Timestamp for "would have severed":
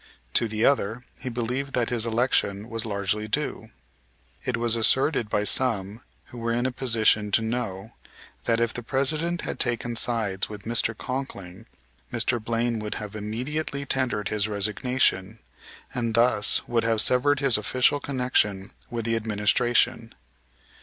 16.67-17.39